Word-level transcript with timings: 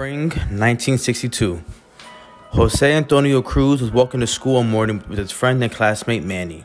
Spring 0.00 0.30
1962. 0.30 1.62
Jose 2.52 2.90
Antonio 2.90 3.42
Cruz 3.42 3.82
was 3.82 3.90
walking 3.90 4.20
to 4.20 4.26
school 4.26 4.54
one 4.54 4.70
morning 4.70 5.04
with 5.10 5.18
his 5.18 5.30
friend 5.30 5.62
and 5.62 5.70
classmate 5.70 6.24
Manny. 6.24 6.64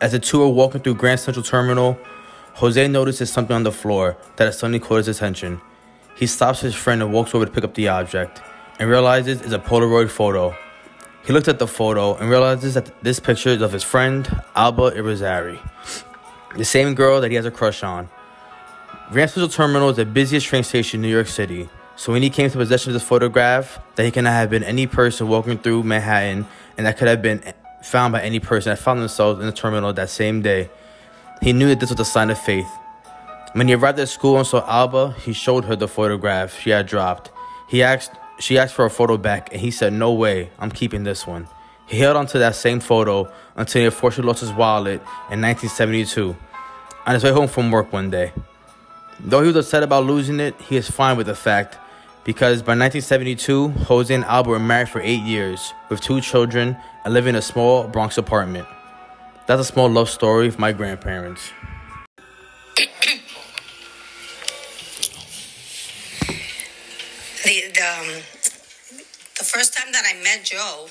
As 0.00 0.12
the 0.12 0.18
two 0.18 0.38
were 0.38 0.48
walking 0.48 0.80
through 0.80 0.94
Grand 0.94 1.20
Central 1.20 1.42
Terminal, 1.42 1.98
Jose 2.54 2.88
notices 2.88 3.30
something 3.30 3.54
on 3.54 3.64
the 3.64 3.72
floor 3.72 4.16
that 4.36 4.54
suddenly 4.54 4.78
caught 4.78 5.04
his 5.04 5.08
attention. 5.08 5.60
He 6.16 6.26
stops 6.26 6.62
his 6.62 6.74
friend 6.74 7.02
and 7.02 7.12
walks 7.12 7.34
over 7.34 7.44
to 7.44 7.50
pick 7.50 7.62
up 7.62 7.74
the 7.74 7.88
object 7.88 8.40
and 8.78 8.88
realizes 8.88 9.42
it's 9.42 9.52
a 9.52 9.58
Polaroid 9.58 10.08
photo. 10.08 10.56
He 11.26 11.34
looks 11.34 11.48
at 11.48 11.58
the 11.58 11.66
photo 11.66 12.16
and 12.16 12.30
realizes 12.30 12.72
that 12.72 12.90
this 13.02 13.20
picture 13.20 13.50
is 13.50 13.60
of 13.60 13.72
his 13.72 13.84
friend, 13.84 14.34
Alba 14.54 14.92
Irizarry, 14.92 15.60
the 16.56 16.64
same 16.64 16.94
girl 16.94 17.20
that 17.20 17.30
he 17.30 17.34
has 17.34 17.44
a 17.44 17.50
crush 17.50 17.82
on. 17.82 18.08
Grand 19.12 19.28
Central 19.28 19.50
Terminal 19.50 19.90
is 19.90 19.96
the 19.96 20.06
busiest 20.06 20.46
train 20.46 20.64
station 20.64 21.00
in 21.00 21.02
New 21.02 21.14
York 21.14 21.26
City, 21.26 21.68
so 21.96 22.12
when 22.12 22.22
he 22.22 22.30
came 22.30 22.50
to 22.50 22.56
possession 22.58 22.90
of 22.90 22.94
this 22.94 23.02
photograph, 23.02 23.80
that 23.94 24.04
he 24.04 24.10
cannot 24.10 24.32
have 24.32 24.50
been 24.50 24.62
any 24.62 24.86
person 24.86 25.28
walking 25.28 25.58
through 25.58 25.82
Manhattan, 25.82 26.46
and 26.76 26.86
that 26.86 26.98
could 26.98 27.08
have 27.08 27.22
been 27.22 27.42
found 27.82 28.12
by 28.12 28.22
any 28.22 28.38
person 28.38 28.70
that 28.70 28.78
found 28.78 29.00
themselves 29.00 29.40
in 29.40 29.46
the 29.46 29.52
terminal 29.52 29.92
that 29.94 30.10
same 30.10 30.42
day. 30.42 30.68
He 31.40 31.52
knew 31.54 31.68
that 31.68 31.80
this 31.80 31.90
was 31.90 31.98
a 32.00 32.04
sign 32.04 32.28
of 32.30 32.38
faith. 32.38 32.68
When 33.54 33.68
he 33.68 33.74
arrived 33.74 33.98
at 33.98 34.10
school 34.10 34.36
and 34.36 34.46
saw 34.46 34.62
Alba, 34.68 35.14
he 35.24 35.32
showed 35.32 35.64
her 35.64 35.74
the 35.74 35.88
photograph 35.88 36.58
she 36.60 36.70
had 36.70 36.86
dropped. 36.86 37.30
He 37.68 37.82
asked, 37.82 38.12
she 38.38 38.58
asked 38.58 38.74
for 38.74 38.84
a 38.84 38.90
photo 38.90 39.16
back, 39.16 39.50
and 39.50 39.60
he 39.62 39.70
said, 39.70 39.94
"No 39.94 40.12
way, 40.12 40.50
I'm 40.58 40.70
keeping 40.70 41.04
this 41.04 41.26
one." 41.26 41.48
He 41.86 41.98
held 41.98 42.16
onto 42.16 42.38
that 42.38 42.54
same 42.56 42.80
photo 42.80 43.32
until 43.54 43.80
he 43.80 43.86
unfortunately 43.86 44.28
lost 44.28 44.40
his 44.40 44.52
wallet 44.52 45.00
in 45.30 45.40
1972 45.40 46.36
on 47.06 47.14
his 47.14 47.24
way 47.24 47.30
home 47.30 47.48
from 47.48 47.70
work 47.70 47.92
one 47.92 48.10
day. 48.10 48.32
Though 49.20 49.40
he 49.40 49.46
was 49.46 49.56
upset 49.56 49.82
about 49.82 50.04
losing 50.04 50.40
it, 50.40 50.54
he 50.68 50.76
is 50.76 50.90
fine 50.90 51.16
with 51.16 51.28
the 51.28 51.34
fact 51.34 51.78
because 52.26 52.60
by 52.60 52.72
1972, 52.72 53.68
Jose 53.86 54.12
and 54.12 54.24
Alba 54.24 54.50
were 54.50 54.58
married 54.58 54.88
for 54.88 55.00
eight 55.00 55.22
years 55.22 55.72
with 55.88 56.00
two 56.00 56.20
children 56.20 56.76
and 57.04 57.14
live 57.14 57.28
in 57.28 57.36
a 57.36 57.40
small 57.40 57.86
Bronx 57.86 58.18
apartment. 58.18 58.66
That's 59.46 59.60
a 59.60 59.64
small 59.64 59.88
love 59.88 60.10
story 60.10 60.48
of 60.48 60.58
my 60.58 60.72
grandparents. 60.72 61.52
the 62.76 62.82
the, 67.44 67.80
um, 67.80 68.08
the 69.38 69.44
first 69.44 69.72
time 69.72 69.92
that 69.92 70.02
I 70.04 70.20
met 70.24 70.44
Joe, 70.44 70.88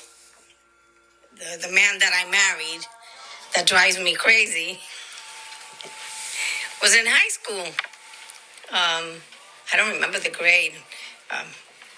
the, 1.35 1.67
the 1.67 1.73
man 1.73 1.99
that 1.99 2.13
I 2.15 2.31
married, 2.31 2.85
that 3.55 3.67
drives 3.67 3.99
me 3.99 4.15
crazy, 4.15 4.79
was 6.81 6.95
in 6.95 7.05
high 7.05 7.27
school. 7.27 7.65
Um, 8.71 9.19
I 9.73 9.77
don't 9.77 9.93
remember 9.93 10.19
the 10.19 10.29
grade. 10.29 10.71
Um, 11.39 11.47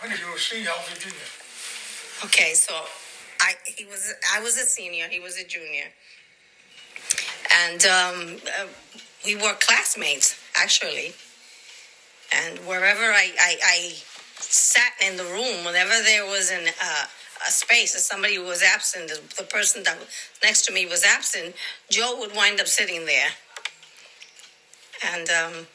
When 0.02 0.12
you 0.18 0.28
were 0.28 0.36
a 0.36 0.40
senior, 0.40 0.70
I 0.70 0.78
was 0.78 0.98
a 0.98 1.00
junior. 1.00 1.30
okay, 2.26 2.54
so 2.54 2.74
I 3.42 3.54
he 3.66 3.86
was 3.86 4.14
I 4.36 4.40
was 4.42 4.58
a 4.58 4.66
senior, 4.66 5.08
he 5.10 5.20
was 5.20 5.38
a 5.38 5.46
junior, 5.46 5.86
and 7.62 7.86
um, 7.86 8.38
uh, 8.60 8.68
we 9.26 9.36
were 9.36 9.54
classmates 9.60 10.36
actually. 10.56 11.14
And 12.34 12.60
wherever 12.68 13.04
I, 13.04 13.32
I, 13.40 13.56
I 13.64 13.94
sat 14.36 14.94
in 15.08 15.16
the 15.16 15.24
room, 15.24 15.64
whenever 15.66 15.94
there 16.04 16.26
was 16.26 16.52
an, 16.52 16.68
uh, 16.68 17.06
a 17.48 17.52
space 17.52 17.96
or 17.96 18.00
somebody 18.00 18.38
was 18.38 18.62
absent, 18.62 19.08
the, 19.08 19.22
the 19.42 19.48
person 19.48 19.84
that 19.84 19.98
was 19.98 20.08
next 20.44 20.66
to 20.66 20.74
me 20.74 20.86
was 20.86 21.06
absent, 21.06 21.56
Joe 21.90 22.18
would 22.20 22.36
wind 22.36 22.60
up 22.60 22.68
sitting 22.68 23.06
there. 23.06 23.30
And 25.14 25.30
um, 25.30 25.68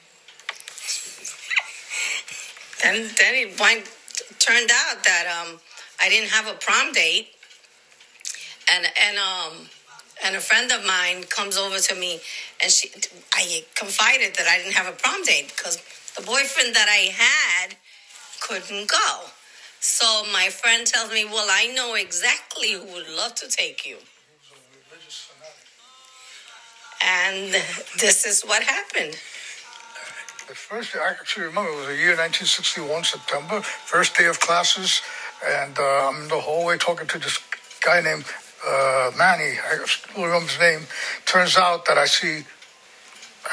then, 2.83 3.09
then 3.19 3.35
it 3.35 3.61
wind, 3.61 3.85
turned 4.39 4.71
out 4.71 5.05
that 5.05 5.27
um, 5.41 5.61
I 6.01 6.09
didn't 6.09 6.31
have 6.31 6.49
a 6.49 6.55
prom 6.55 6.93
date. 6.93 7.29
And, 8.73 8.87
and, 9.01 9.19
um, 9.19 9.67
and 10.25 10.37
a 10.37 10.41
friend 10.41 10.71
of 10.73 10.85
mine 10.87 11.25
comes 11.25 11.57
over 11.57 11.79
to 11.79 11.95
me 11.95 12.21
and 12.63 12.71
she, 12.71 12.91
I 13.35 13.65
confided 13.75 14.35
that 14.37 14.47
I 14.47 14.59
didn't 14.59 14.75
have 14.75 14.87
a 14.87 14.97
prom 14.97 15.23
date 15.25 15.53
because 15.57 15.77
the 16.17 16.23
boyfriend 16.23 16.75
that 16.75 16.89
I 16.89 17.13
had 17.13 17.77
couldn't 18.41 18.89
go. 18.89 19.21
So 19.81 20.25
my 20.33 20.49
friend 20.49 20.87
tells 20.87 21.13
me, 21.13 21.25
Well, 21.25 21.49
I 21.51 21.67
know 21.75 21.95
exactly 21.95 22.73
who 22.73 22.85
would 22.95 23.09
love 23.09 23.35
to 23.37 23.49
take 23.49 23.85
you. 23.87 23.97
And 27.05 27.53
this 27.99 28.25
is 28.25 28.43
what 28.43 28.63
happened. 28.63 29.17
The 30.49 30.57
first, 30.57 30.97
I 30.97 31.11
actually 31.11 31.47
remember, 31.47 31.71
it 31.71 31.77
was 31.77 31.87
the 31.87 31.97
year 31.97 32.17
1961, 32.19 33.05
September, 33.05 33.63
first 33.63 34.17
day 34.17 34.27
of 34.27 34.41
classes, 34.41 35.01
and 35.47 35.79
uh, 35.79 36.09
I'm 36.09 36.23
in 36.23 36.29
the 36.29 36.41
hallway 36.41 36.79
talking 36.79 37.07
to 37.07 37.19
this 37.19 37.39
guy 37.81 38.01
named 38.01 38.25
uh, 38.67 39.13
Manny. 39.17 39.55
I 39.63 39.79
still 39.87 40.25
remember 40.25 40.49
his 40.49 40.59
name. 40.59 40.81
Turns 41.27 41.57
out 41.57 41.87
that 41.87 41.97
I 41.97 42.07
see 42.07 42.45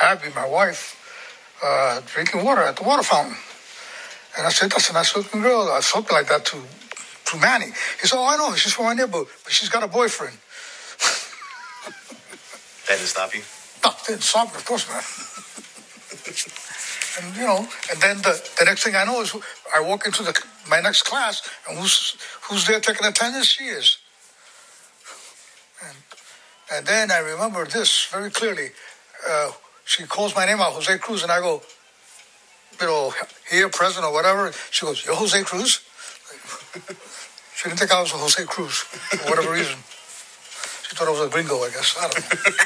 Abby, 0.01 0.29
my 0.35 0.47
wife, 0.47 0.97
uh, 1.63 2.01
drinking 2.07 2.44
water 2.44 2.63
at 2.63 2.75
the 2.75 2.83
water 2.83 3.03
fountain. 3.03 3.38
And 4.38 4.47
I 4.47 4.50
said, 4.50 4.71
that's 4.71 4.89
a 4.89 4.94
nice 4.94 5.16
looking 5.16 5.41
girl, 5.41 5.69
or 5.69 5.81
something 5.83 6.16
like 6.16 6.27
that 6.29 6.44
to, 6.45 6.57
to 6.57 7.38
Manny. 7.38 7.67
He 8.01 8.07
said, 8.07 8.17
oh, 8.17 8.25
I 8.25 8.35
know, 8.35 8.56
she's 8.56 8.73
from 8.73 8.85
my 8.85 8.94
neighborhood, 8.95 9.27
but 9.44 9.53
she's 9.53 9.69
got 9.69 9.83
a 9.83 9.88
boyfriend. 9.88 10.35
That 12.88 12.95
didn't 12.97 13.09
stop 13.09 13.35
you. 13.35 13.44
No, 13.83 13.91
didn't 14.07 14.23
stop 14.23 14.47
me, 14.47 14.56
of 14.56 14.66
course 14.66 14.89
not. 14.89 15.06
and 17.19 17.35
you 17.35 17.44
know, 17.44 17.68
and 17.91 18.02
then 18.02 18.18
the, 18.18 18.41
the 18.59 18.66
next 18.66 18.84
thing 18.84 18.96
I 18.96 19.03
know 19.03 19.22
is 19.22 19.35
I 19.75 19.81
walk 19.81 20.06
into 20.06 20.24
the 20.24 20.34
my 20.69 20.80
next 20.81 21.03
class, 21.03 21.47
and 21.68 21.78
who's 21.78 22.16
who's 22.44 22.66
there 22.68 22.80
taking 22.80 23.06
attendance? 23.06 23.47
She 23.47 23.66
is. 23.66 23.97
And 25.85 25.97
and 26.74 26.85
then 26.85 27.12
I 27.12 27.19
remember 27.19 27.66
this 27.66 28.06
very 28.06 28.30
clearly. 28.30 28.69
Uh, 29.28 29.52
she 29.85 30.03
calls 30.03 30.35
my 30.35 30.46
name 30.46 30.59
out, 30.59 30.74
Jose 30.74 30.97
Cruz, 31.00 31.24
and 31.24 31.31
I 31.31 31.40
go, 31.40 31.62
you 32.80 32.85
know, 32.85 33.13
here, 33.50 33.69
present, 33.69 34.06
or 34.06 34.13
whatever. 34.13 34.51
She 34.72 34.86
goes, 34.86 35.06
"You're 35.06 35.16
Jose 35.16 35.41
Cruz." 35.44 35.81
she 37.56 37.69
didn't 37.69 37.80
think 37.80 37.91
I 37.91 38.01
was 38.01 38.12
Jose 38.12 38.44
Cruz 38.46 38.74
for 38.74 39.30
whatever 39.30 39.51
reason. 39.51 39.78
She 40.88 40.96
thought 40.96 41.07
I 41.07 41.12
was 41.12 41.22
a 41.22 41.30
gringo, 41.30 41.56
I 41.57 41.69
guess. 41.69 41.96
I 42.00 42.07
don't 42.07 42.47
know. 42.47 42.53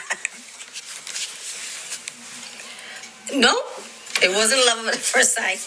No, 3.35 3.64
it 4.23 4.31
wasn't 4.35 4.66
love 4.66 4.88
at 4.88 4.95
first 4.95 5.35
sight. 5.35 5.61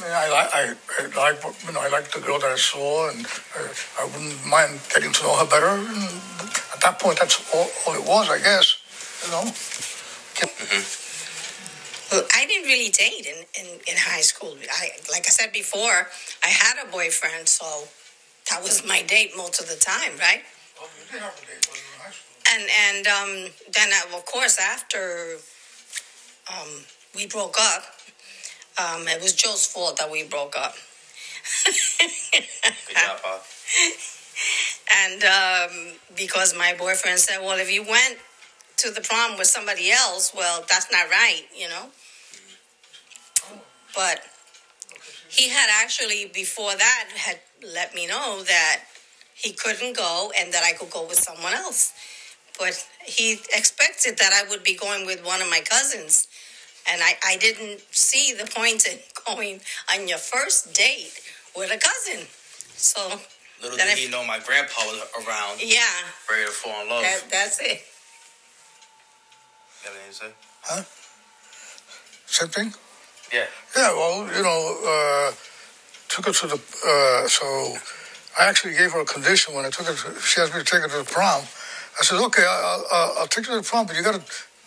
I, 0.00 0.06
I, 0.06 0.48
I, 0.54 0.74
I 1.00 1.30
like, 1.30 1.42
you 1.66 1.72
know, 1.72 1.80
I 1.80 1.88
like 1.88 2.12
the 2.12 2.20
girl 2.20 2.38
that 2.38 2.50
I 2.50 2.56
saw, 2.56 3.10
and 3.10 3.26
I, 3.56 3.66
I 4.00 4.04
wouldn't 4.06 4.46
mind 4.46 4.78
getting 4.94 5.12
to 5.12 5.22
know 5.24 5.36
her 5.36 5.46
better. 5.46 5.66
And 5.66 5.90
at 6.72 6.80
that 6.82 7.00
point, 7.00 7.18
that's 7.18 7.42
all, 7.52 7.68
all 7.86 7.94
it 7.94 8.06
was, 8.06 8.30
I 8.30 8.38
guess. 8.38 8.78
You 9.24 9.32
know. 9.32 9.42
Mm-hmm. 10.38 10.84
Well, 12.14 12.24
I 12.34 12.46
didn't 12.46 12.68
really 12.68 12.90
date 12.90 13.26
in, 13.26 13.44
in, 13.60 13.66
in 13.90 13.96
high 13.98 14.22
school. 14.22 14.56
I, 14.70 14.90
like 15.10 15.26
I 15.26 15.30
said 15.30 15.52
before, 15.52 16.08
I 16.44 16.48
had 16.48 16.78
a 16.86 16.90
boyfriend, 16.90 17.48
so 17.48 17.88
that 18.50 18.62
was 18.62 18.86
my 18.86 19.02
date 19.02 19.36
most 19.36 19.60
of 19.60 19.68
the 19.68 19.76
time, 19.76 20.16
right? 20.18 20.42
Well, 20.78 20.88
you 20.96 21.12
did 21.12 21.20
have 21.20 21.34
a 21.36 21.40
date 21.44 21.66
when 21.68 21.76
you 21.76 21.84
were 21.90 22.06
in 22.06 22.06
high 22.06 22.14
school. 22.14 22.38
And 22.54 22.64
and 22.86 23.06
um, 23.08 23.52
then, 23.74 23.90
uh, 23.92 24.16
of 24.16 24.24
course, 24.24 24.58
after 24.58 25.36
um, 26.48 26.86
we 27.14 27.26
broke 27.26 27.56
up, 27.58 27.84
um, 28.78 29.08
it 29.08 29.20
was 29.20 29.32
Joe's 29.32 29.66
fault 29.66 29.96
that 29.98 30.10
we 30.10 30.24
broke 30.24 30.56
up. 30.56 30.74
Good 31.64 32.96
job. 32.96 33.40
And 35.04 35.24
um, 35.24 35.92
because 36.16 36.56
my 36.56 36.74
boyfriend 36.78 37.18
said, 37.18 37.40
well, 37.40 37.58
if 37.58 37.70
you 37.72 37.82
went 37.82 38.18
to 38.78 38.90
the 38.90 39.00
prom 39.00 39.36
with 39.36 39.48
somebody 39.48 39.90
else, 39.90 40.32
well, 40.34 40.64
that's 40.68 40.90
not 40.92 41.10
right, 41.10 41.42
you 41.54 41.68
know? 41.68 41.86
But 43.94 44.20
he 45.28 45.48
had 45.48 45.68
actually, 45.82 46.30
before 46.32 46.74
that, 46.74 47.08
had 47.16 47.40
let 47.74 47.94
me 47.94 48.06
know 48.06 48.42
that 48.44 48.84
he 49.34 49.52
couldn't 49.52 49.96
go 49.96 50.32
and 50.38 50.52
that 50.52 50.62
I 50.64 50.72
could 50.72 50.90
go 50.90 51.06
with 51.06 51.18
someone 51.18 51.52
else. 51.52 51.92
But 52.58 52.84
he 53.04 53.34
expected 53.54 54.18
that 54.18 54.32
I 54.32 54.48
would 54.48 54.64
be 54.64 54.74
going 54.74 55.06
with 55.06 55.24
one 55.24 55.42
of 55.42 55.50
my 55.50 55.60
cousins. 55.60 56.28
And 56.90 57.02
I, 57.02 57.14
I 57.26 57.36
didn't 57.36 57.80
see 57.90 58.32
the 58.32 58.46
point 58.46 58.86
in 58.86 58.98
going 59.26 59.60
on 59.92 60.08
your 60.08 60.18
first 60.18 60.74
date 60.74 61.20
with 61.56 61.70
a 61.70 61.78
cousin. 61.78 62.26
So, 62.76 63.20
Little 63.62 63.76
did 63.76 63.88
I- 63.88 63.94
he 63.94 64.08
know 64.08 64.24
my 64.24 64.38
grandpa 64.38 64.82
was 64.84 65.00
around, 65.26 65.60
yeah, 65.62 65.80
ready 66.30 66.44
to 66.44 66.50
fall 66.50 66.82
in 66.82 66.88
love. 66.88 67.02
that, 67.02 67.22
that's 67.30 67.60
it. 67.60 67.82
You 69.82 69.90
have 69.90 69.94
anything 69.94 70.10
to 70.10 70.14
say? 70.14 70.32
Huh? 70.62 70.82
Same 72.26 72.48
thing. 72.48 72.74
Yeah. 73.32 73.46
Yeah. 73.76 73.92
Well, 73.94 74.26
you 74.36 74.42
know, 74.42 74.78
uh, 74.86 75.32
took 76.08 76.26
her 76.26 76.32
to 76.32 76.46
the. 76.46 76.54
Uh, 76.86 77.28
so 77.28 77.76
I 78.38 78.46
actually 78.48 78.74
gave 78.74 78.92
her 78.92 79.00
a 79.00 79.04
condition 79.04 79.54
when 79.54 79.64
I 79.64 79.70
took 79.70 79.86
her. 79.86 79.94
To, 79.94 80.20
she 80.20 80.40
asked 80.40 80.52
me 80.54 80.60
to 80.60 80.64
take 80.64 80.82
her 80.82 80.88
to 80.88 80.98
the 80.98 81.04
prom. 81.04 81.42
I 81.98 82.02
said, 82.04 82.18
okay, 82.26 82.44
I'll, 82.48 82.84
I'll, 82.92 83.14
I'll 83.20 83.26
take 83.26 83.46
you 83.46 83.54
to 83.54 83.60
the 83.60 83.66
prom, 83.66 83.86
but 83.86 83.96
you 83.96 84.02
got 84.02 84.14
to 84.14 84.22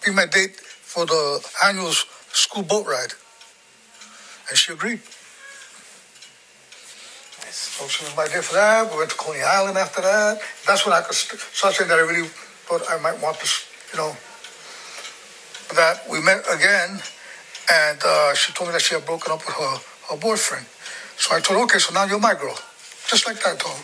be 0.06 0.12
my 0.13 0.25
date 0.25 0.59
for 0.91 1.05
the 1.05 1.39
annual 1.63 1.93
school 2.33 2.63
boat 2.63 2.85
ride. 2.85 3.13
And 4.49 4.57
she 4.57 4.73
agreed. 4.73 4.99
Nice. 7.39 7.71
So 7.79 7.88
she 7.88 8.03
was 8.03 8.13
my 8.17 8.27
day 8.27 8.41
for 8.41 8.55
that. 8.55 8.91
We 8.91 8.97
went 8.97 9.09
to 9.11 9.15
Coney 9.15 9.39
Island 9.41 9.77
after 9.77 10.01
that. 10.01 10.41
That's 10.67 10.85
when 10.85 10.93
I 10.93 10.99
could 10.99 11.15
st- 11.15 11.39
start 11.39 11.75
saying 11.75 11.88
that 11.89 11.97
I 11.97 12.01
really 12.03 12.27
thought 12.67 12.83
I 12.89 12.99
might 12.99 13.21
want 13.23 13.39
this, 13.39 13.63
you 13.93 13.99
know. 13.99 14.11
That 15.79 16.03
we 16.11 16.19
met 16.19 16.43
again, 16.51 16.99
and 17.71 17.99
uh, 18.03 18.33
she 18.35 18.51
told 18.51 18.67
me 18.67 18.73
that 18.73 18.81
she 18.81 18.93
had 18.95 19.05
broken 19.05 19.31
up 19.31 19.39
with 19.47 19.55
her, 19.55 19.75
her 20.11 20.17
boyfriend. 20.19 20.65
So 21.15 21.33
I 21.33 21.39
told 21.39 21.59
her, 21.59 21.63
okay, 21.71 21.79
so 21.79 21.93
now 21.93 22.03
you're 22.03 22.19
my 22.19 22.33
girl. 22.35 22.59
Just 23.07 23.25
like 23.25 23.39
that, 23.43 23.63
though. 23.63 23.79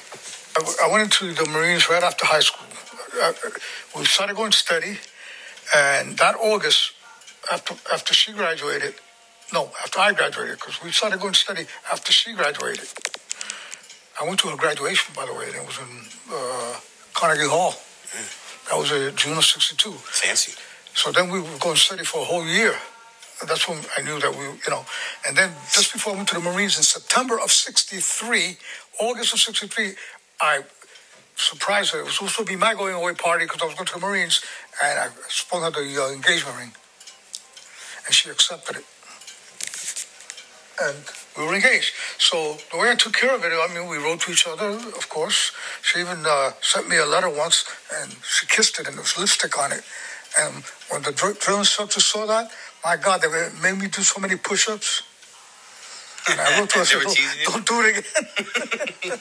I, 0.60 0.88
I 0.88 0.92
went 0.92 1.04
into 1.08 1.32
the 1.32 1.50
Marines 1.50 1.88
right 1.88 2.04
after 2.04 2.26
high 2.26 2.44
school. 2.44 2.68
Uh, 3.16 3.32
we 3.96 4.04
started 4.04 4.36
going 4.36 4.52
steady, 4.52 5.00
and 5.74 6.18
that 6.18 6.36
August, 6.36 6.94
after 7.52 7.76
after 7.94 8.14
she 8.14 8.34
graduated, 8.34 8.96
no, 9.54 9.72
after 9.84 10.00
I 10.00 10.14
graduated, 10.14 10.56
because 10.56 10.82
we 10.84 10.92
started 10.92 11.20
going 11.20 11.34
to 11.34 11.40
study 11.40 11.66
after 11.92 12.12
she 12.12 12.34
graduated. 12.34 12.88
I 14.20 14.26
went 14.26 14.40
to 14.42 14.48
her 14.50 14.58
graduation, 14.58 15.14
by 15.16 15.26
the 15.26 15.34
way, 15.34 15.46
and 15.46 15.56
it 15.56 15.66
was 15.66 15.78
in 15.80 16.34
uh, 16.34 16.80
Carnegie 17.14 17.48
Hall. 17.48 17.76
That 18.70 18.78
was 18.78 18.92
uh, 18.92 19.12
June 19.16 19.38
of 19.38 19.46
'62. 19.46 19.92
Fancy. 19.92 20.54
So 20.94 21.12
then 21.12 21.30
we 21.30 21.40
were 21.40 21.58
going 21.60 21.76
to 21.76 21.82
study 21.82 22.04
for 22.04 22.22
a 22.22 22.26
whole 22.26 22.46
year. 22.46 22.74
And 23.40 23.48
that's 23.48 23.70
when 23.70 23.78
I 23.96 24.02
knew 24.02 24.20
that 24.20 24.32
we, 24.32 24.46
you 24.46 24.70
know. 24.72 24.84
And 25.28 25.38
then 25.38 25.52
just 25.72 25.94
before 25.94 26.14
I 26.14 26.16
went 26.16 26.28
to 26.30 26.36
the 26.36 26.42
Marines 26.42 26.78
in 26.78 26.84
September 26.84 27.40
of 27.40 27.52
'63, 27.52 28.58
August 29.00 29.34
of 29.34 29.40
'63, 29.40 29.94
I 30.42 30.64
surprised 31.36 31.94
her. 31.94 32.00
It 32.00 32.06
was 32.06 32.16
supposed 32.16 32.38
to 32.38 32.46
be 32.46 32.56
my 32.56 32.74
going 32.74 32.96
away 32.96 33.14
party 33.14 33.46
because 33.46 33.62
I 33.62 33.66
was 33.66 33.76
going 33.76 33.86
to 33.88 33.94
the 33.94 34.00
Marines, 34.00 34.44
and 34.84 35.00
I 35.00 35.10
sprung 35.30 35.62
her 35.64 35.72
the 35.72 36.04
uh, 36.04 36.12
engagement 36.12 36.58
ring, 36.58 36.72
and 38.08 38.16
she 38.16 38.30
accepted 38.30 38.78
it. 38.78 38.86
And 40.82 40.98
we 41.38 41.46
were 41.46 41.56
engaged. 41.56 41.94
So 42.18 42.58
the 42.72 42.78
way 42.80 42.90
I 42.92 42.96
took 42.96 43.14
care 43.14 43.36
of 43.36 43.44
it, 43.44 43.52
I 43.52 43.68
mean, 43.74 43.90
we 43.90 43.98
wrote 43.98 44.22
to 44.22 44.32
each 44.32 44.48
other, 44.48 44.70
of 44.70 45.10
course. 45.10 45.52
She 45.84 46.00
even 46.00 46.24
uh, 46.26 46.52
sent 46.62 46.90
me 46.90 46.98
a 46.98 47.06
letter 47.06 47.30
once, 47.30 47.66
and 48.00 48.16
she 48.24 48.48
kissed 48.48 48.80
it, 48.80 48.88
and 48.88 48.96
there 48.96 49.04
was 49.04 49.18
lipstick 49.18 49.58
on 49.60 49.72
it. 49.72 49.84
And 50.40 50.64
when 50.90 51.02
the 51.04 51.12
dr- 51.12 51.40
drill 51.40 51.60
instructor 51.60 52.00
saw 52.00 52.26
that, 52.28 52.52
my 52.86 52.98
God, 52.98 53.22
they 53.22 53.30
made 53.62 53.80
me 53.82 53.88
do 53.88 54.04
so 54.04 54.22
many 54.22 54.36
push-ups. 54.38 55.04
And 56.30 56.40
I 56.40 56.60
wrote 56.60 56.70
to 56.72 56.80
her, 56.80 56.86
said, 56.86 57.02
don't, 57.02 57.66
don't 57.66 57.68
do 57.68 57.82
it 57.82 57.98
again. 57.98 59.20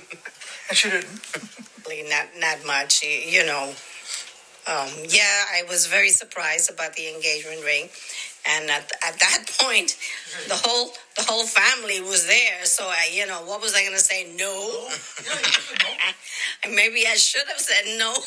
and 0.68 0.78
she 0.78 0.90
didn't. 0.90 1.20
Really 1.88 2.08
not 2.08 2.26
not 2.38 2.64
much 2.66 3.02
you, 3.02 3.10
you 3.10 3.46
know 3.46 3.74
um, 4.66 4.88
yeah 5.08 5.44
i 5.54 5.62
was 5.68 5.86
very 5.86 6.10
surprised 6.10 6.70
about 6.70 6.94
the 6.94 7.12
engagement 7.14 7.64
ring. 7.64 7.88
And 8.46 8.68
at, 8.70 8.92
at 9.02 9.18
that 9.20 9.44
point 9.60 9.96
the 10.48 10.54
whole 10.56 10.92
the 11.16 11.22
whole 11.22 11.46
family 11.46 12.00
was 12.00 12.26
there. 12.26 12.64
So 12.64 12.84
i 12.84 13.08
you 13.12 13.26
know 13.26 13.44
what 13.44 13.60
was 13.60 13.74
i 13.74 13.80
going 13.82 13.96
to 13.96 14.02
say? 14.02 14.32
No. 14.36 14.88
Maybe 16.74 17.06
i 17.06 17.14
should 17.14 17.46
have 17.48 17.60
said 17.60 17.98
no. 17.98 18.14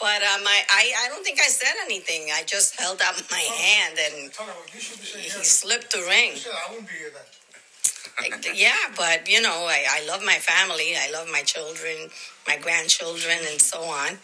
But 0.00 0.20
um, 0.22 0.42
I, 0.42 0.62
I 0.68 0.92
i 1.04 1.08
don't 1.08 1.22
think 1.22 1.38
i 1.38 1.46
said 1.46 1.74
anything. 1.84 2.28
I 2.34 2.42
just 2.42 2.78
held 2.80 3.00
out 3.02 3.22
my 3.30 3.38
hand 3.38 3.98
and 3.98 4.32
Tell 4.32 4.46
you 4.46 4.52
be 4.74 4.80
saying 4.80 5.24
he 5.24 5.44
slipped 5.44 5.92
the 5.92 6.00
ring. 6.00 6.32
I 6.34 6.70
wouldn't 6.70 6.88
be 6.88 6.94
here 6.94 7.12
then. 7.14 7.22
yeah, 8.54 8.74
but 8.96 9.28
you 9.28 9.40
know, 9.40 9.66
I, 9.68 9.84
I 9.90 10.06
love 10.06 10.22
my 10.24 10.34
family. 10.34 10.94
I 10.96 11.10
love 11.12 11.28
my 11.30 11.42
children, 11.42 12.10
my 12.46 12.56
grandchildren, 12.56 13.38
and 13.50 13.60
so 13.60 13.82
on. 13.82 14.18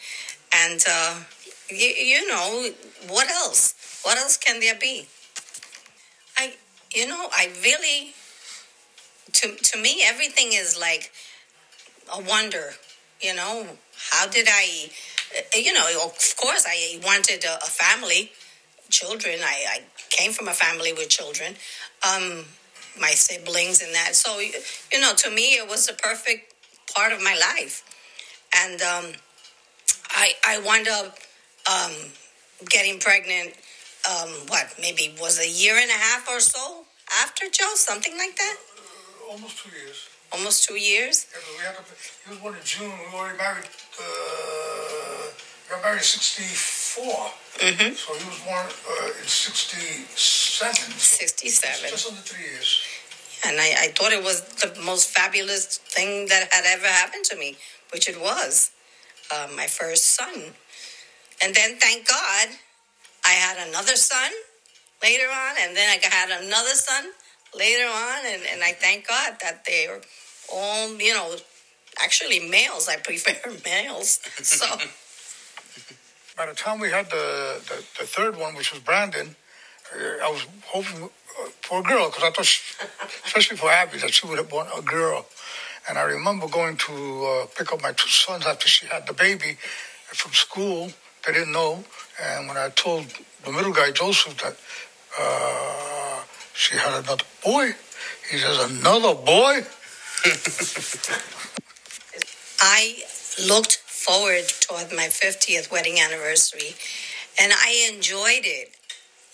And 0.55 0.85
uh, 0.91 1.21
you, 1.71 1.89
you 1.89 2.29
know, 2.29 2.71
what 3.09 3.29
else? 3.31 3.75
What 4.05 4.17
else 4.19 4.37
can 4.37 4.61
there 4.61 4.75
be? 4.79 5.07
I, 6.37 6.55
you 6.95 7.07
know, 7.07 7.29
I 7.33 7.51
really, 7.63 8.13
to 9.33 9.55
to 9.57 9.79
me, 9.79 10.03
everything 10.05 10.49
is 10.53 10.79
like 10.81 11.13
a 12.13 12.21
wonder. 12.23 12.73
You 13.21 13.35
know, 13.35 13.67
how 14.13 14.27
did 14.27 14.47
I? 14.49 14.91
uh, 15.37 15.41
You 15.59 15.73
know, 15.73 15.87
of 16.05 16.37
course, 16.37 16.65
I 16.69 17.01
wanted 17.05 17.45
a, 17.45 17.57
a 17.57 17.67
family, 17.69 18.33
children. 18.91 19.41
I, 19.43 19.65
I 19.69 19.83
came 20.11 20.33
from 20.33 20.49
a 20.49 20.55
family 20.55 20.93
with 20.93 21.09
children. 21.09 21.55
Um, 22.09 22.45
my 23.01 23.11
siblings 23.11 23.83
and 23.83 23.95
that. 23.95 24.15
So, 24.15 24.39
you 24.39 25.01
know, 25.01 25.15
to 25.15 25.31
me, 25.31 25.55
it 25.55 25.69
was 25.69 25.87
the 25.87 25.95
perfect 25.95 26.55
part 26.95 27.13
of 27.13 27.23
my 27.23 27.39
life. 27.41 27.83
And 28.57 28.81
um, 28.83 29.13
I, 30.11 30.33
I 30.47 30.61
wound 30.61 30.89
up 30.89 31.19
um, 31.71 31.93
getting 32.69 32.99
pregnant, 32.99 33.55
um, 34.09 34.31
what, 34.49 34.75
maybe 34.81 35.15
was 35.21 35.39
a 35.39 35.49
year 35.49 35.77
and 35.77 35.91
a 35.91 35.95
half 35.95 36.29
or 36.29 36.41
so 36.41 36.85
after 37.23 37.47
Joe, 37.51 37.73
something 37.75 38.17
like 38.17 38.37
that? 38.37 38.57
Uh, 38.77 39.33
almost 39.33 39.65
two 39.65 39.71
years. 39.71 40.09
Almost 40.33 40.65
two 40.65 40.75
years? 40.75 41.27
Yeah, 41.33 41.41
but 41.41 41.59
we 41.59 41.65
had 41.65 41.75
to, 41.77 42.31
was 42.31 42.39
born 42.39 42.55
in 42.55 42.61
June. 42.65 42.91
We 42.91 43.13
were 43.13 43.21
already 43.21 43.39
married, 43.39 43.65
uh, 44.01 45.29
we 45.71 45.83
married 45.83 46.03
64 46.03 46.78
Four. 46.89 47.31
Mm-hmm. 47.61 47.93
So 47.93 48.15
he 48.15 48.25
was 48.25 48.41
born 48.49 48.65
uh, 48.65 49.21
in 49.21 49.29
67. 49.29 50.75
67. 50.97 51.91
Just 51.91 52.09
under 52.09 52.21
three 52.23 52.45
years. 52.45 52.81
And 53.47 53.61
I, 53.61 53.75
I 53.79 53.89
thought 53.89 54.13
it 54.13 54.23
was 54.23 54.41
the 54.57 54.73
most 54.81 55.11
fabulous 55.11 55.77
thing 55.77 56.27
that 56.29 56.49
had 56.51 56.65
ever 56.67 56.87
happened 56.87 57.25
to 57.27 57.37
me, 57.37 57.57
which 57.93 58.09
it 58.09 58.19
was. 58.19 58.71
Uh, 59.31 59.49
my 59.55 59.67
first 59.67 60.17
son. 60.17 60.55
And 61.43 61.55
then, 61.55 61.77
thank 61.77 62.09
God, 62.09 62.49
I 63.27 63.33
had 63.33 63.69
another 63.69 63.97
son 63.97 64.33
later 65.03 65.29
on, 65.29 65.57
and 65.61 65.77
then 65.77 65.89
I 65.91 66.01
had 66.09 66.31
another 66.43 66.75
son 66.75 67.05
later 67.55 67.85
on, 67.85 68.19
and, 68.27 68.43
and 68.51 68.63
I 68.63 68.73
thank 68.73 69.07
God 69.07 69.37
that 69.43 69.65
they 69.67 69.87
are 69.87 70.01
all, 70.51 70.97
you 70.99 71.13
know, 71.13 71.37
actually 72.03 72.41
males. 72.41 72.89
I 72.89 72.97
prefer 72.97 73.51
males. 73.65 74.21
So. 74.43 74.67
By 76.39 76.47
the 76.47 76.55
time 76.55 76.79
we 76.79 76.89
had 76.89 77.11
the, 77.11 77.61
the, 77.67 77.75
the 77.99 78.07
third 78.07 78.37
one, 78.37 78.55
which 78.55 78.73
was 78.73 78.81
Brandon, 78.81 79.35
uh, 79.93 80.25
I 80.25 80.31
was 80.31 80.47
hoping 80.67 81.03
uh, 81.03 81.49
for 81.63 81.81
a 81.81 81.83
girl 81.83 82.07
because 82.07 82.23
I 82.23 82.31
thought, 82.31 82.45
she, 82.45 82.63
especially 83.27 83.57
for 83.57 83.69
Abby, 83.69 83.99
that 83.99 84.15
she 84.15 84.25
would 84.29 84.39
have 84.39 84.49
born 84.49 84.69
a 84.77 84.81
girl. 84.81 85.27
And 85.89 85.99
I 85.99 86.03
remember 86.03 86.47
going 86.47 86.77
to 86.77 87.27
uh, 87.27 87.47
pick 87.57 87.73
up 87.73 87.83
my 87.83 87.91
two 87.91 88.09
sons 88.09 88.47
after 88.47 88.69
she 88.69 88.87
had 88.87 89.09
the 89.09 89.15
baby 89.15 89.59
from 90.13 90.33
school. 90.33 90.93
They 91.27 91.33
didn't 91.33 91.51
know. 91.51 91.83
And 92.23 92.47
when 92.47 92.57
I 92.57 92.69
told 92.69 93.07
the 93.45 93.51
middle 93.51 93.73
guy, 93.73 93.91
Joseph, 93.91 94.41
that 94.41 94.57
uh, 95.19 96.23
she 96.55 96.77
had 96.77 97.03
another 97.03 97.25
boy, 97.45 97.73
he 98.31 98.39
says, 98.39 98.61
Another 98.71 99.17
boy? 99.17 99.65
I 102.61 103.03
looked 103.49 103.88
forward 104.09 104.49
toward 104.61 104.91
my 104.93 105.07
50th 105.09 105.71
wedding 105.71 105.99
anniversary 106.01 106.75
and 107.41 107.53
I 107.53 107.91
enjoyed 107.93 108.45
it. 108.45 108.71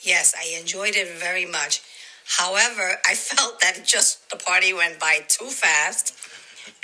Yes, 0.03 0.35
I 0.37 0.59
enjoyed 0.59 0.97
it 0.97 1.09
very 1.17 1.47
much. 1.47 1.81
However, 2.27 2.99
I 3.09 3.15
felt 3.15 3.61
that 3.61 3.85
just 3.87 4.29
the 4.31 4.37
party 4.37 4.73
went 4.75 4.99
by 4.99 5.21
too 5.29 5.47
fast 5.47 6.15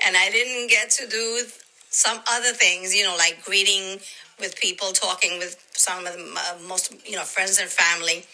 and 0.04 0.16
I 0.16 0.30
didn't 0.30 0.70
get 0.70 0.90
to 0.90 1.06
do 1.08 1.42
some 1.90 2.20
other 2.30 2.52
things, 2.52 2.94
you 2.94 3.02
know, 3.02 3.16
like 3.16 3.44
greeting 3.44 3.98
with 4.38 4.56
people, 4.60 4.92
talking 4.92 5.38
with 5.38 5.56
some 5.72 6.06
of 6.06 6.14
the 6.14 6.22
uh, 6.22 6.68
most, 6.68 6.94
you 7.04 7.16
know, 7.16 7.24
friends 7.24 7.58
and 7.58 7.68
family. 7.68 8.24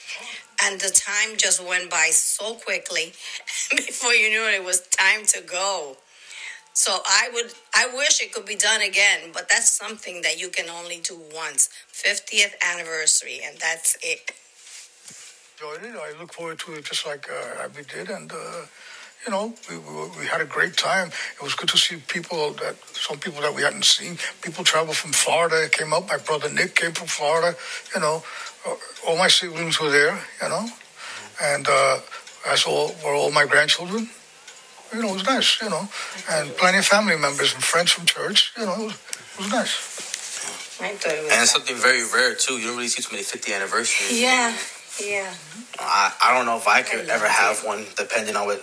And 0.64 0.80
the 0.80 0.90
time 0.90 1.36
just 1.36 1.66
went 1.66 1.90
by 1.90 2.10
so 2.12 2.54
quickly. 2.54 3.12
Before 3.70 4.12
you 4.12 4.28
knew 4.28 4.46
it, 4.48 4.54
it 4.54 4.64
was 4.64 4.80
time 4.88 5.25
to 5.26 5.42
go. 5.42 5.96
So 6.76 6.99
I 7.06 7.30
would, 7.33 7.54
I 7.75 7.88
wish 7.97 8.23
it 8.23 8.33
could 8.35 8.45
be 8.45 8.54
done 8.54 8.83
again, 8.83 9.30
but 9.33 9.49
that's 9.49 9.73
something 9.73 10.21
that 10.23 10.38
you 10.38 10.50
can 10.50 10.68
only 10.68 11.00
do 11.00 11.18
once. 11.35 11.71
50th 11.90 12.52
anniversary, 12.62 13.40
and 13.42 13.56
that's 13.59 13.97
it. 14.02 14.33
enjoyed 15.56 15.90
it. 15.90 15.97
I 15.97 16.12
look 16.21 16.35
forward 16.35 16.59
to 16.61 16.75
it 16.75 16.85
just 16.85 17.06
like 17.06 17.30
uh, 17.30 17.64
Abby 17.64 17.83
did, 17.83 18.11
and 18.11 18.30
uh, 18.30 18.66
you 19.25 19.33
know, 19.33 19.54
we, 19.71 19.78
we 19.78 20.21
we 20.21 20.26
had 20.26 20.42
a 20.42 20.45
great 20.45 20.76
time. 20.76 21.09
It 21.09 21.42
was 21.42 21.54
good 21.54 21.71
to 21.71 21.78
see 21.78 21.97
people 21.97 22.52
that 22.62 22.76
some 22.92 23.18
people 23.18 23.40
that 23.40 23.54
we 23.54 23.62
hadn't 23.62 23.87
seen. 23.87 24.18
People 24.42 24.62
traveled 24.62 24.99
from 24.99 25.12
Florida, 25.12 25.71
came 25.71 25.95
up. 25.95 26.09
My 26.09 26.18
brother 26.18 26.50
Nick 26.52 26.76
came 26.76 26.92
from 26.92 27.06
Florida. 27.09 27.56
You 27.95 28.02
know, 28.02 28.23
uh, 28.66 28.75
all 29.06 29.16
my 29.16 29.28
siblings 29.28 29.80
were 29.80 29.90
there. 29.90 30.18
You 30.42 30.50
know, 30.50 30.66
and 31.42 31.66
uh, 31.68 32.00
as 32.47 32.64
all 32.66 32.95
were 33.02 33.14
all 33.14 33.33
my 33.33 33.47
grandchildren. 33.47 34.11
You 34.95 35.02
know, 35.02 35.09
it 35.11 35.14
was 35.14 35.25
nice. 35.26 35.61
You 35.62 35.71
know, 35.71 35.88
and 36.31 36.57
plenty 36.57 36.78
of 36.78 36.87
family 36.87 37.16
members 37.16 37.55
and 37.55 37.62
friends 37.62 37.90
from 37.93 38.07
church. 38.07 38.52
You 38.59 38.66
know, 38.66 38.75
it 38.75 38.85
was, 38.87 38.95
it 38.95 39.38
was 39.38 39.50
nice. 39.52 39.75
I 40.81 40.88
thought 40.95 41.12
it 41.14 41.23
was 41.25 41.33
And 41.33 41.43
it's 41.43 41.50
something 41.52 41.76
very 41.76 42.02
rare 42.14 42.35
too. 42.35 42.55
You 42.59 42.69
don't 42.69 42.76
really 42.76 42.88
see 42.88 43.02
too 43.02 43.12
many 43.12 43.25
50 43.25 43.52
anniversaries. 43.52 44.21
yeah, 44.21 44.55
yeah. 45.02 45.33
I, 45.78 46.12
I 46.25 46.35
don't 46.37 46.47
know 46.47 46.57
if 46.57 46.69
I 46.69 46.83
could 46.83 47.09
I 47.11 47.14
ever 47.14 47.26
have 47.28 47.61
it. 47.62 47.66
one, 47.66 47.85
depending 47.97 48.37
on 48.37 48.47
what 48.47 48.61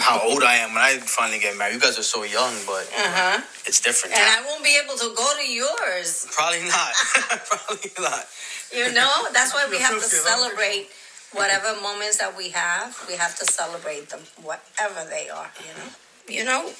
how 0.00 0.20
old 0.26 0.42
I 0.42 0.56
am 0.56 0.74
when 0.74 0.82
I 0.82 0.98
finally 0.98 1.38
get 1.38 1.56
married. 1.56 1.74
You 1.74 1.80
guys 1.80 1.98
are 1.98 2.02
so 2.02 2.24
young, 2.24 2.52
but 2.66 2.82
Uh 2.92 3.08
huh. 3.14 3.40
it's 3.64 3.80
different. 3.80 4.16
And 4.16 4.24
now. 4.26 4.42
I 4.42 4.44
won't 4.46 4.64
be 4.64 4.76
able 4.82 4.96
to 4.98 5.08
go 5.14 5.26
to 5.38 5.46
yours. 5.46 6.26
Probably 6.34 6.64
not. 6.66 6.92
Probably 7.48 7.90
not. 7.98 8.26
You 8.74 8.92
know, 8.92 9.12
that's 9.32 9.54
why 9.54 9.66
we 9.70 9.78
have 9.78 9.94
to 9.94 10.00
filthy, 10.00 10.16
huh? 10.18 10.34
celebrate 10.34 10.90
whatever 11.34 11.80
moments 11.80 12.18
that 12.18 12.36
we 12.36 12.50
have, 12.50 12.96
we 13.08 13.14
have 13.16 13.36
to 13.38 13.44
celebrate 13.44 14.10
them, 14.10 14.20
whatever 14.42 15.04
they 15.08 15.28
are. 15.28 15.50
You 15.60 15.74
know. 15.78 15.90
You 16.28 16.44
know. 16.44 16.72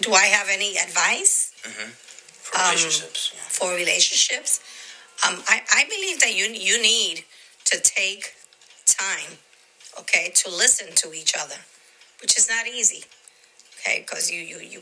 Do 0.00 0.12
I 0.12 0.26
have 0.26 0.48
any 0.50 0.76
advice? 0.76 1.52
For 2.42 2.58
Um, 2.58 2.64
relationships. 2.70 3.32
for 3.48 3.74
relationships. 3.74 4.60
Um, 5.26 5.42
I, 5.48 5.62
I 5.72 5.84
believe 5.84 6.20
that 6.20 6.34
you 6.34 6.46
you 6.46 6.80
need 6.82 7.24
to 7.66 7.80
take 7.80 8.34
time, 8.86 9.38
okay, 10.00 10.30
to 10.42 10.50
listen 10.50 10.94
to 10.96 11.12
each 11.14 11.34
other, 11.34 11.56
which 12.20 12.36
is 12.36 12.48
not 12.48 12.66
easy, 12.66 13.04
okay, 13.78 14.00
because 14.00 14.30
you 14.30 14.40
you 14.40 14.58
you 14.60 14.80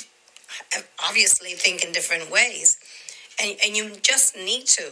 obviously 1.06 1.52
think 1.54 1.84
in 1.84 1.92
different 1.92 2.30
ways, 2.30 2.78
and 3.40 3.56
and 3.64 3.76
you 3.76 3.84
just 4.02 4.34
need 4.36 4.66
to. 4.78 4.86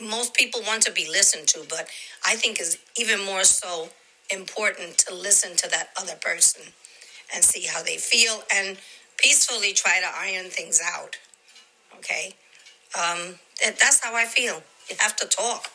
Most 0.00 0.34
people 0.34 0.62
want 0.66 0.82
to 0.82 0.92
be 0.92 1.08
listened 1.08 1.48
to, 1.48 1.64
but 1.68 1.88
I 2.26 2.36
think 2.36 2.60
is 2.60 2.78
even 2.98 3.24
more 3.24 3.44
so 3.44 3.88
important 4.30 4.98
to 4.98 5.14
listen 5.14 5.56
to 5.56 5.68
that 5.70 5.90
other 6.00 6.14
person 6.16 6.62
and 7.34 7.44
see 7.44 7.66
how 7.66 7.82
they 7.82 7.96
feel 7.96 8.42
and 8.54 8.78
peacefully 9.18 9.72
try 9.72 10.00
to 10.00 10.06
iron 10.16 10.50
things 10.50 10.80
out. 10.94 11.16
Okay, 11.98 12.34
um, 12.98 13.36
that, 13.62 13.78
that's 13.78 14.02
how 14.02 14.14
I 14.14 14.24
feel. 14.24 14.62
You 14.88 14.96
have 15.00 15.16
to 15.16 15.26
talk. 15.26 15.68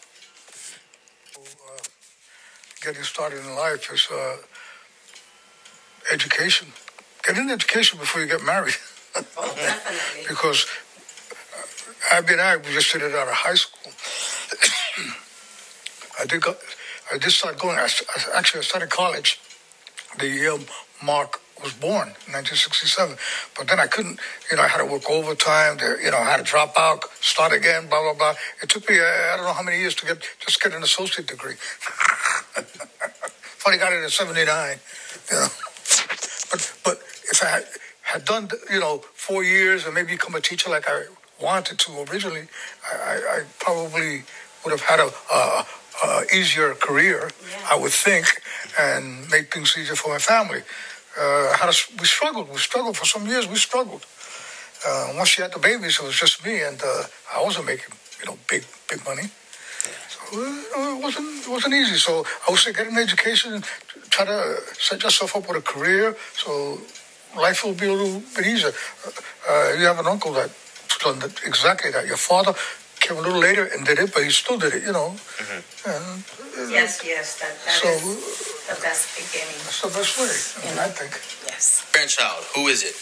Getting 2.81 3.03
started 3.03 3.39
in 3.39 3.55
life 3.55 3.91
is 3.93 4.07
uh, 4.11 4.37
education. 6.11 6.67
Get 7.23 7.37
an 7.37 7.49
education 7.49 7.99
before 7.99 8.21
you 8.21 8.27
get 8.27 8.43
married. 8.43 8.75
Oh, 9.35 9.51
definitely. 9.55 10.27
because 10.29 10.67
uh, 11.57 12.17
Abby 12.17 12.33
and 12.33 12.41
I 12.41 12.57
we 12.57 12.71
just 12.73 12.93
did 12.93 13.01
it 13.01 13.15
out 13.15 13.27
of 13.27 13.33
high 13.33 13.55
school. 13.55 13.91
I 16.19 16.25
did 16.25 16.41
go, 16.41 16.55
I 17.13 17.17
did 17.17 17.31
start 17.31 17.59
going. 17.59 17.77
I, 17.77 17.85
I- 17.87 18.37
actually 18.37 18.59
I 18.59 18.63
started 18.63 18.89
college 18.89 19.39
the 20.19 20.27
year 20.27 20.57
Mark 21.03 21.41
was 21.63 21.73
born, 21.73 22.09
1967. 22.29 23.17
But 23.57 23.67
then 23.67 23.79
I 23.79 23.87
couldn't, 23.87 24.19
you 24.51 24.57
know, 24.57 24.63
I 24.63 24.67
had 24.67 24.77
to 24.79 24.85
work 24.85 25.09
overtime. 25.09 25.77
There, 25.77 26.01
you 26.01 26.11
know, 26.11 26.17
I 26.17 26.25
had 26.31 26.37
to 26.37 26.43
drop 26.43 26.73
out, 26.77 27.05
start 27.21 27.53
again, 27.53 27.87
blah 27.89 28.01
blah 28.01 28.13
blah. 28.13 28.35
It 28.61 28.69
took 28.69 28.89
me 28.89 28.99
uh, 28.99 29.03
I 29.03 29.37
don't 29.37 29.45
know 29.45 29.53
how 29.53 29.63
many 29.63 29.79
years 29.79 29.95
to 29.95 30.05
get 30.05 30.21
just 30.39 30.61
get 30.61 30.73
an 30.73 30.83
associate 30.83 31.27
degree. 31.27 31.55
Finally 33.45 33.79
got 33.79 33.93
it 33.93 34.03
in 34.03 34.09
'79. 34.09 34.77
You 35.31 35.35
know, 35.37 35.47
but 36.51 36.73
but 36.85 36.97
if 37.31 37.43
I 37.43 37.47
had, 37.49 37.65
had 38.01 38.25
done 38.25 38.49
you 38.71 38.79
know 38.79 38.99
four 39.13 39.43
years 39.43 39.85
and 39.85 39.93
maybe 39.95 40.13
become 40.13 40.35
a 40.35 40.41
teacher 40.41 40.69
like 40.69 40.85
I 40.87 41.05
wanted 41.41 41.79
to 41.79 42.05
originally, 42.11 42.47
I, 42.91 42.95
I, 42.97 43.15
I 43.15 43.43
probably 43.59 44.23
would 44.63 44.71
have 44.71 44.81
had 44.81 44.99
a, 44.99 45.09
a, 45.33 45.65
a 46.03 46.23
easier 46.35 46.73
career, 46.75 47.29
I 47.71 47.75
would 47.77 47.91
think, 47.91 48.25
and 48.79 49.29
make 49.29 49.53
things 49.53 49.75
easier 49.77 49.95
for 49.95 50.09
my 50.09 50.19
family. 50.19 50.61
Uh, 51.19 51.71
to, 51.71 51.75
we 51.99 52.05
struggled. 52.05 52.49
We 52.49 52.57
struggled 52.57 52.97
for 52.97 53.05
some 53.05 53.25
years. 53.27 53.47
We 53.47 53.55
struggled. 53.55 54.05
Uh, 54.85 55.13
once 55.15 55.29
she 55.29 55.41
had 55.41 55.51
the 55.51 55.59
babies, 55.59 55.99
it 55.99 56.03
was 56.05 56.15
just 56.15 56.45
me, 56.45 56.61
and 56.61 56.79
uh, 56.83 57.03
I 57.35 57.41
wasn't 57.43 57.65
making 57.65 57.93
you 58.19 58.25
know 58.27 58.37
big 58.47 58.63
big 58.89 59.03
money. 59.05 59.27
So 60.13 60.19
uh, 60.39 60.97
it 60.97 61.01
wasn't 61.01 61.45
it 61.45 61.49
wasn't 61.49 61.73
easy. 61.73 61.95
So 61.97 62.25
I 62.47 62.51
would 62.51 62.59
say 62.59 62.73
get 62.73 62.87
an 62.87 62.97
education, 62.97 63.63
try 64.09 64.25
to 64.25 64.57
set 64.79 65.03
yourself 65.03 65.35
up 65.35 65.47
with 65.47 65.57
a 65.57 65.61
career, 65.61 66.15
so 66.35 66.79
life 67.35 67.63
will 67.63 67.73
be 67.73 67.87
a 67.87 67.93
little 67.93 68.21
bit 68.35 68.45
easier. 68.45 68.71
Uh, 69.49 69.73
you 69.79 69.85
have 69.85 69.99
an 69.99 70.07
uncle 70.07 70.33
that 70.33 70.51
done 70.99 71.19
that- 71.19 71.41
exactly 71.45 71.91
that. 71.91 72.05
Your 72.07 72.17
father 72.17 72.53
came 73.07 73.17
a 73.17 73.21
little 73.21 73.39
later 73.39 73.63
and 73.63 73.85
did 73.85 73.99
it, 73.99 74.13
but 74.13 74.23
he 74.23 74.29
still 74.29 74.57
did 74.59 74.73
it. 74.73 74.83
You 74.83 74.91
know, 74.91 75.15
mm-hmm. 75.15 75.89
and 75.89 76.23
uh, 76.59 76.67
Yes, 76.69 77.01
yes, 77.05 77.39
that, 77.39 77.55
that 77.63 77.79
so 77.79 77.87
is 77.87 78.67
the 78.67 78.75
best 78.83 79.15
beginning. 79.15 79.55
that's 79.63 79.79
the 79.81 79.87
best 79.87 80.19
way. 80.19 80.27
I, 80.27 80.65
mean, 80.69 80.77
I 80.79 80.87
think. 80.91 81.11
Yes. 81.47 81.87
Grandchild, 81.93 82.43
who 82.55 82.67
is 82.67 82.83
it? 82.83 82.95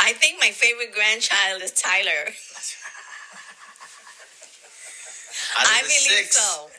I 0.00 0.14
think 0.14 0.40
my 0.40 0.50
favorite 0.50 0.92
grandchild 0.94 1.60
is 1.62 1.72
Tyler. 1.72 2.32
Out 5.58 5.66
of 5.66 5.68
I 5.68 5.82
the 5.82 5.88
believe 5.88 6.24
six, 6.24 6.36
so. 6.36 6.70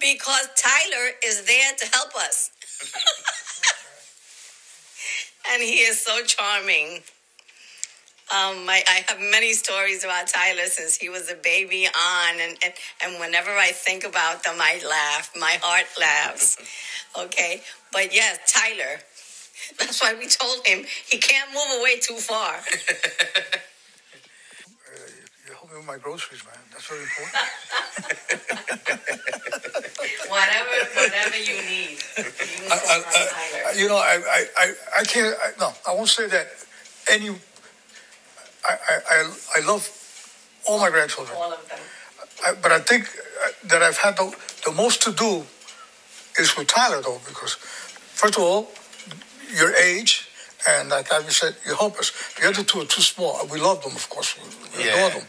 Because 0.00 0.48
Tyler 0.56 1.12
is 1.24 1.42
there 1.46 1.72
to 1.78 1.86
help 1.94 2.14
us. 2.16 2.50
and 5.52 5.62
he 5.62 5.80
is 5.86 6.00
so 6.00 6.24
charming. 6.24 7.02
Um, 8.32 8.66
I, 8.66 8.82
I 8.88 9.04
have 9.08 9.20
many 9.20 9.52
stories 9.52 10.04
about 10.04 10.26
Tyler 10.26 10.64
since 10.64 10.96
he 10.96 11.10
was 11.10 11.30
a 11.30 11.34
baby 11.34 11.86
on, 11.86 12.40
and, 12.40 12.56
and, 12.64 12.72
and 13.04 13.20
whenever 13.20 13.50
I 13.50 13.72
think 13.72 14.04
about 14.04 14.42
them, 14.42 14.54
I 14.58 14.80
laugh. 14.88 15.30
My 15.38 15.58
heart 15.60 15.86
laughs. 16.00 16.56
Okay? 17.14 17.60
But 17.92 18.14
yes, 18.14 18.38
Tyler. 18.50 18.98
That's 19.78 20.00
why 20.00 20.14
we 20.14 20.28
told 20.28 20.66
him 20.66 20.86
he 21.10 21.18
can't 21.18 21.50
move 21.52 21.78
away 21.78 21.98
too 22.00 22.14
far. 22.14 22.54
You 25.46 25.52
help 25.52 25.70
me 25.70 25.76
with 25.76 25.86
my 25.86 25.98
groceries, 25.98 26.42
man. 26.46 26.56
That's 26.70 26.86
very 26.86 27.02
important. 27.02 27.36
whatever, 30.30 30.70
whatever 30.94 31.36
you 31.36 31.60
need. 31.68 31.98
You 32.16 32.24
can 32.24 32.72
I, 32.72 32.80
I, 32.80 33.62
I, 33.66 33.72
you 33.76 33.88
know, 33.88 33.98
I, 33.98 34.22
I, 34.26 34.46
I, 34.56 34.74
I 35.00 35.04
can't. 35.04 35.36
I, 35.38 35.50
no, 35.60 35.74
I 35.86 35.92
won't 35.92 36.08
say 36.08 36.28
that. 36.28 36.48
Any, 37.10 37.28
I, 38.68 38.72
I, 38.90 38.98
I, 39.10 39.30
I 39.56 39.66
love 39.66 39.88
all 40.68 40.78
my 40.78 40.90
grandchildren, 40.90 41.36
All 41.36 41.52
of 41.52 41.68
them. 41.68 41.78
I, 42.46 42.54
but 42.54 42.72
I 42.72 42.80
think 42.80 43.04
uh, 43.08 43.48
that 43.68 43.82
I've 43.82 43.98
had 43.98 44.16
the, 44.16 44.34
the 44.64 44.72
most 44.72 45.02
to 45.02 45.12
do 45.12 45.44
is 46.38 46.56
with 46.56 46.68
Tyler, 46.68 47.02
though, 47.02 47.20
because 47.26 47.54
first 47.54 48.36
of 48.36 48.42
all, 48.42 48.70
your 49.58 49.74
age, 49.76 50.28
and 50.68 50.88
like 50.90 51.12
I 51.12 51.20
said, 51.28 51.56
you 51.66 51.74
help 51.74 51.98
us. 51.98 52.12
The 52.40 52.48
other 52.48 52.62
two 52.64 52.80
are 52.80 52.84
too 52.86 53.02
small. 53.02 53.46
We 53.50 53.60
love 53.60 53.82
them, 53.82 53.92
of 53.96 54.08
course. 54.08 54.36
We 54.76 54.84
Yeah. 54.84 54.94
adore 54.94 55.10
them. 55.10 55.28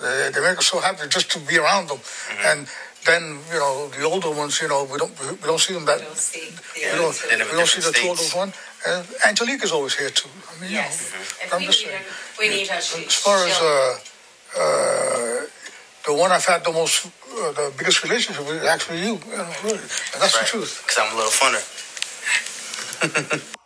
They, 0.00 0.30
they 0.34 0.40
make 0.40 0.58
us 0.58 0.66
so 0.66 0.80
happy 0.80 1.06
just 1.08 1.30
to 1.32 1.38
be 1.38 1.58
around 1.58 1.88
them. 1.88 2.00
And 2.44 2.66
then, 3.04 3.38
you 3.52 3.58
know, 3.58 3.88
the 3.88 4.04
older 4.04 4.30
ones, 4.30 4.60
you 4.60 4.68
know, 4.68 4.84
we 4.90 4.96
don't 4.98 5.12
we 5.20 5.46
don't 5.46 5.58
see 5.60 5.74
them 5.74 5.84
that. 5.86 6.00
You'll 6.00 6.14
see 6.14 6.48
We 6.74 6.82
don't, 6.98 7.08
other 7.10 7.12
two. 7.12 7.28
They 7.28 7.36
live 7.36 7.46
in 7.48 7.52
we 7.52 7.58
don't 7.58 7.66
see 7.68 7.80
the 7.80 7.92
different 7.92 8.18
states. 8.18 8.34
oldest 8.34 8.36
one. 8.36 8.52
And 8.86 9.06
Angelique 9.28 9.64
is 9.64 9.72
always 9.72 9.94
here 9.94 10.10
too. 10.10 10.28
I 10.50 10.60
mean, 10.60 10.70
Yes. 10.72 11.10
you 11.10 11.16
know, 11.18 11.22
If 11.46 11.54
I'm 11.54 11.60
we 11.60 11.66
just 11.66 11.80
need 11.84 11.90
saying. 11.90 12.02
her, 12.02 12.38
we 12.40 12.48
need 12.48 12.68
her. 12.68 12.76
As 12.76 13.14
far 13.26 13.38
as 13.46 13.56
uh, 13.60 13.98
uh, 14.58 15.46
the 16.06 16.14
one 16.14 16.30
I've 16.32 16.44
had 16.44 16.64
the 16.64 16.72
most, 16.72 17.06
uh, 17.06 17.52
the 17.52 17.72
biggest 17.78 18.02
relationship 18.02 18.46
with, 18.46 18.56
is 18.62 18.64
actually 18.64 18.98
you. 19.06 19.14
you 19.30 19.36
know, 19.36 19.46
really. 19.64 19.78
And 20.12 20.18
that's 20.22 20.38
the 20.38 20.44
truth. 20.46 20.82
Because 20.82 20.98
I'm 21.02 21.12
a 21.14 21.16
little 21.16 21.30
funner. 21.42 21.62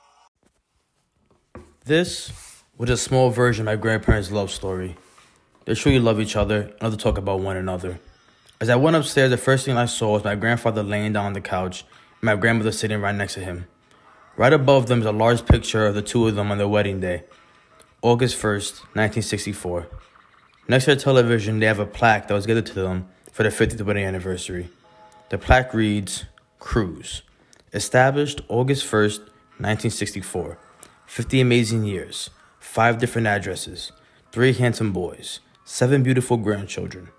This 1.85 2.33
was 2.77 2.91
a 2.91 2.97
small 2.97 3.31
version 3.31 3.63
of 3.63 3.67
my 3.67 3.77
grandparents' 3.77 4.31
love 4.33 4.51
story. 4.51 4.97
They 5.67 5.75
truly 5.75 6.01
love 6.01 6.21
each 6.21 6.35
other 6.37 6.63
and 6.63 6.83
love 6.83 6.93
to 6.93 6.99
talk 6.99 7.17
about 7.17 7.41
one 7.41 7.57
another. 7.57 8.01
As 8.59 8.71
I 8.71 8.77
went 8.77 8.97
upstairs, 8.97 9.29
the 9.29 9.37
first 9.37 9.67
thing 9.67 9.77
I 9.77 9.85
saw 9.85 10.15
was 10.15 10.25
my 10.25 10.35
grandfather 10.35 10.83
laying 10.83 11.13
down 11.13 11.27
on 11.27 11.33
the 11.35 11.43
couch 11.43 11.83
and 11.83 12.23
my 12.23 12.37
grandmother 12.37 12.73
sitting 12.73 13.03
right 13.03 13.15
next 13.15 13.35
to 13.35 13.41
him. 13.41 13.67
Right 14.35 14.53
above 14.53 14.87
them 14.87 15.01
is 15.01 15.07
a 15.07 15.13
large 15.13 15.45
picture 15.45 15.85
of 15.85 15.95
the 15.95 16.01
two 16.01 16.27
of 16.27 16.37
them 16.37 16.51
on 16.51 16.57
their 16.57 16.67
wedding 16.67 17.01
day, 17.01 17.25
August 18.01 18.37
1st, 18.39 18.73
1964. 18.95 19.89
Next 20.69 20.87
to 20.87 20.95
the 20.95 21.01
television, 21.01 21.59
they 21.59 21.67
have 21.67 21.79
a 21.79 21.85
plaque 21.85 22.29
that 22.29 22.35
was 22.35 22.47
given 22.47 22.65
to 22.65 22.73
them 22.73 23.09
for 23.31 23.43
their 23.43 23.53
50th 23.53 23.83
wedding 23.83 24.07
anniversary. 24.07 24.71
The 25.29 25.37
plaque 25.37 25.75
reads 25.75 26.25
Cruz. 26.59 27.21
Established 27.75 28.41
August 28.49 28.87
1st, 28.87 29.19
1964. 29.59 30.57
50 31.05 31.41
amazing 31.43 31.85
years. 31.85 32.31
Five 32.59 32.97
different 32.97 33.27
addresses. 33.27 33.93
Three 34.33 34.55
handsome 34.55 34.93
boys. 34.95 35.41
Seven 35.67 36.03
beautiful 36.03 36.39
grandchildren. 36.39 37.11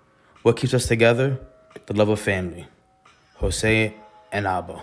What 0.42 0.56
keeps 0.56 0.72
us 0.74 0.86
together? 0.86 1.38
The 1.86 1.94
love 1.94 2.08
of 2.08 2.20
family. 2.20 2.66
Jose 3.36 3.94
and 4.32 4.46
Abba. 4.46 4.82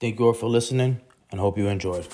Thank 0.00 0.18
you 0.18 0.26
all 0.26 0.32
for 0.32 0.46
listening 0.48 1.00
and 1.30 1.40
hope 1.40 1.58
you 1.58 1.68
enjoyed. 1.68 2.06